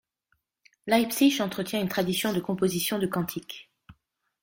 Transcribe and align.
Leipzig 0.87 1.41
entretient 1.41 1.79
une 1.79 1.87
tradition 1.87 2.33
de 2.33 2.39
composition 2.39 2.97
de 2.97 3.05
cantiques. 3.05 3.69